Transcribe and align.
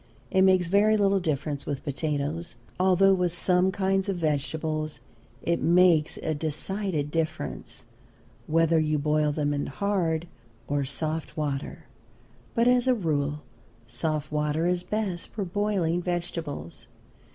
It 0.31 0.41
makes 0.41 0.67
very 0.67 0.97
little 0.97 1.19
difference 1.19 1.67
with 1.67 1.83
potatoes, 1.83 2.55
although 2.79 3.13
with 3.13 3.31
some 3.33 3.71
kinds 3.71 4.09
of 4.09 4.15
vegetables 4.17 4.99
it 5.43 5.61
makes 5.61 6.17
a 6.23 6.33
decided 6.33 7.11
difference, 7.11 7.83
whether 8.47 8.79
you 8.79 8.97
boil 8.97 9.31
them 9.31 9.53
in 9.53 9.67
hard 9.67 10.27
or 10.67 10.85
soft 10.85 11.37
water. 11.37 11.85
But 12.55 12.67
as 12.67 12.87
a 12.87 12.95
rule 12.95 13.43
soft 13.85 14.31
water 14.31 14.65
is 14.65 14.81
best 14.81 15.27
for 15.27 15.45
boiling 15.45 16.01
vegetables. 16.01 16.87